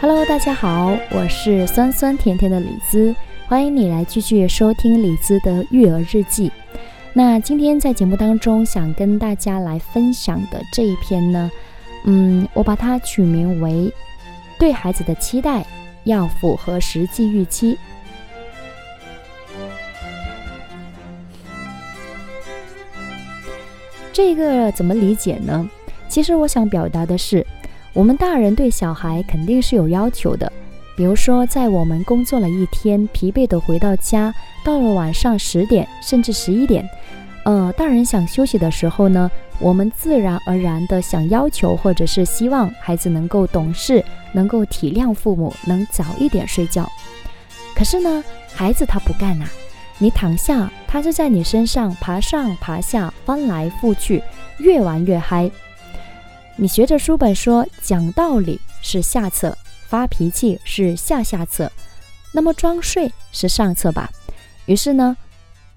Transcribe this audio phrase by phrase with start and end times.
[0.00, 3.14] Hello，大家好，我是酸酸甜甜的李子，
[3.46, 6.50] 欢迎你来继续收听李子的育儿日记。
[7.12, 11.50] 那今天在节目当中想跟大家来分享的这一篇呢，
[12.06, 13.92] 嗯，我把它取名为
[14.58, 15.66] “对孩子的期待
[16.04, 17.76] 要符合实际预期”。
[24.14, 25.68] 这个怎么理解呢？
[26.08, 27.46] 其实我想表达的是。
[27.92, 30.50] 我们大人对小孩肯定是有要求的，
[30.96, 34.32] 比如说，在我们工作了一天，疲惫的回到家，
[34.64, 36.88] 到了晚上十点甚至十一点，
[37.44, 46.88] 呃，大人想休息的时候呢，我们自然而然的想要求或者是希望孩子能够懂事，能够体谅父母，能早一点睡觉。
[47.74, 48.22] 可是呢，
[48.54, 49.46] 孩子他不干呐，
[49.98, 54.22] 你躺下，他就在你身上爬上爬下，翻来覆去，
[54.58, 55.50] 越玩越嗨。
[56.62, 59.56] 你学着书本说讲道理是下策，
[59.88, 61.72] 发脾气是下下策，
[62.34, 64.10] 那么装睡是上策吧？
[64.66, 65.16] 于是呢，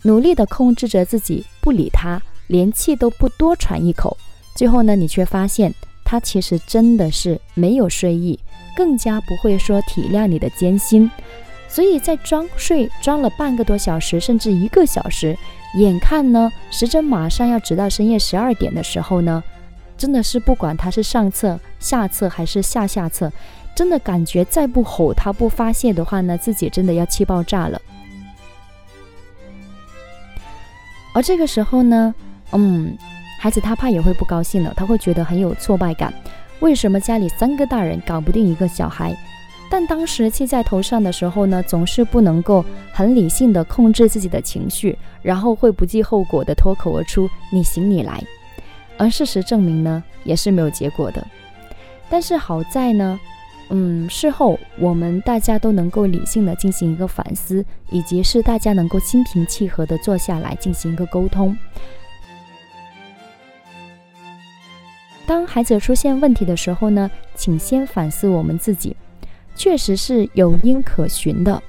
[0.01, 4.17] 努力的控制着自己不理他，连气都不多喘一口。
[4.57, 8.37] 最后呢，你却发现他其实真的是没有睡意，
[8.75, 11.09] 更加不会说体谅你的艰辛。
[11.69, 15.33] 所以在装睡装了半个多小时，甚至一个小时，
[15.77, 19.41] 眼看呢时针马上要直到深夜十二点的时候呢。
[20.03, 23.31] 真的是不管他是上策、下策还是下下策，
[23.73, 27.81] 真的感觉再不吼他、不发泄的话呢，自己真的要气爆炸了。
[31.13, 32.13] 而这个时候呢，
[32.51, 32.97] 嗯，
[33.39, 36.13] 孩子他怕也会不高兴了，他会觉得很有挫败感。
[36.59, 39.15] 为什么家里三个大人搞不定一个小孩？
[39.71, 48.21] 但当时气在头上的时候呢，总是不能够很理性的控制自己的情绪，然后会不计后果的脱口而出：“你行你来。”
[48.97, 51.25] 而事实证明呢，也是没有结果的。
[52.09, 53.19] 但是好在呢，
[53.69, 61.57] 嗯，事后我们大家都能够理性的进行一个反思，以及是大家能够心平气和的坐下来进行一个沟通。
[65.25, 68.95] 当孩子出现问题的时候呢，请先反思我们自己，
[69.55, 71.61] 确实是有因可循的。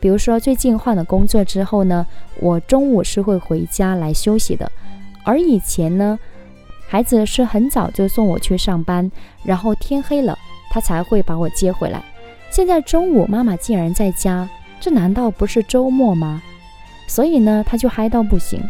[0.00, 2.04] 比如说最近换了工作之后呢，
[2.40, 4.68] 我中午是会回家来休息的，
[5.22, 6.18] 而以前呢。
[6.94, 9.10] 孩子是很早就送我去上班，
[9.42, 10.38] 然后天黑了，
[10.70, 12.00] 他才会把我接回来。
[12.52, 16.40] 现在中午妈妈竟然在家，这难道不是周末吗？
[17.08, 18.62] 所以呢，他就嗨到不行。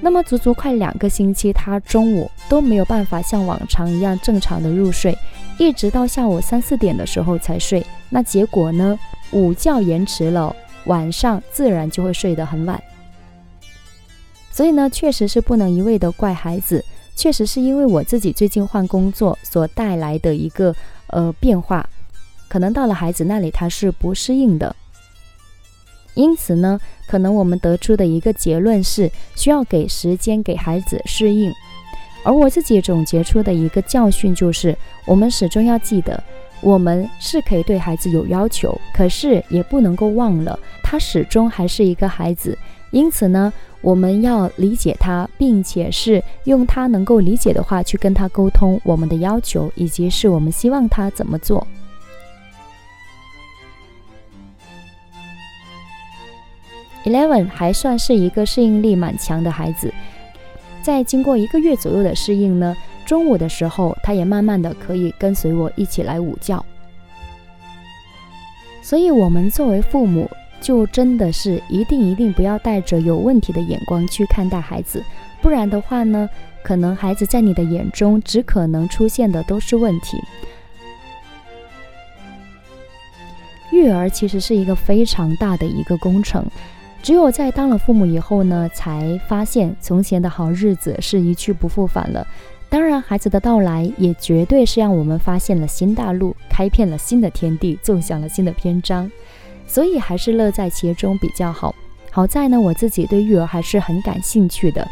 [0.00, 5.16] 那么足足快两个星期，他中午都没有办法像往常一样正常的入睡，
[5.56, 7.86] 一直到下午三四点的时候才睡。
[8.10, 8.98] 那结果呢，
[9.30, 10.52] 午觉延迟了，
[10.86, 12.82] 晚上自然就会睡得很晚。
[14.50, 16.84] 所以呢，确实是不能一味的怪孩子。
[17.16, 20.72] 确实是因为我自己最近换工作所带来的一个
[21.08, 21.88] 呃变化，
[22.46, 24.76] 可能到了孩子那里他是不适应的，
[26.14, 26.78] 因此呢，
[27.08, 31.50] 可能我们得出的一个结论是需要给时间给孩子适应。
[32.22, 36.22] 而我自己总结出的一个教训就是，我们始终要记得，
[36.60, 42.58] 我们是可以对孩子有要求，可是也不能够忘了他始终还是一个孩子。
[42.92, 51.66] 因此呢，我们要理解他，并且是用他能够理解的话去跟他沟通我们的要求，以及是我们希望他怎么做。
[57.04, 59.92] Eleven 还算是一个适应力蛮强的孩子，
[60.82, 66.64] 在经过一个月左右的适应呢，中午的时候他也慢慢的可以跟随我一起来午觉。
[68.82, 70.30] 所以，我们作为父母。
[70.66, 75.00] 就真的是一定一定不要带着有问题的眼光去看待孩子，
[75.40, 76.28] 不然的话呢，
[76.60, 80.20] 可能孩子在你的眼中只可能出现的都是问题。
[83.70, 86.44] 育儿其实是一个非常大的一个工程，
[87.00, 92.26] 只有在当了父母以后呢，才发现从前的好日子是一去不复返了。
[92.68, 99.08] 当然，孩子的到来也绝对是让我们发现了新大陆，开遍了新的天地，奏响了新的篇章。
[99.66, 101.74] 所以还是乐在其中比较好。
[102.10, 104.88] 好在呢，我自己对育儿还是很感兴趣的，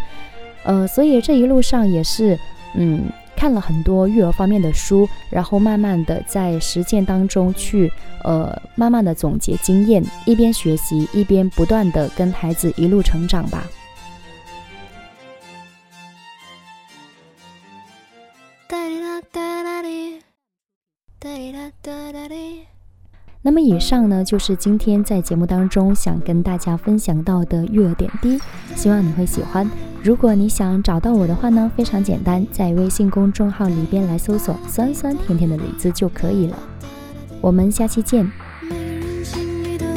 [0.65, 2.38] 呃，所以这一路上也是，
[2.75, 3.05] 嗯，
[3.35, 7.91] 看了很多育儿方面的书，然后慢慢的在实践当中去，
[8.23, 13.65] 呃，慢慢的总结经验，一边学习一边不断的跟孩子一路成长吧。
[23.46, 28.41] 那么以上呢，就是今天在节目当中想跟大家分享到的育儿点滴，
[28.75, 29.70] 希望你会喜欢。
[30.02, 36.58] 如果你想找到我的话呢，非常简单，在微信公众号里边来搜索“酸酸甜甜的李子”就可以了。
[37.43, 38.25] 我们下期见。
[38.62, 39.93] 每个人心里都有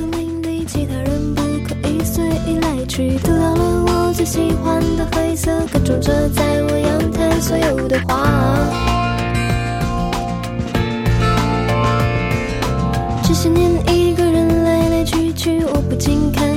[0.00, 3.16] 个秘密，其他人不可以随意来取。
[3.18, 8.37] 涂掉了我最喜欢的灰色，跟种着在我阳台所有的花。
[15.88, 16.47] 不禁看。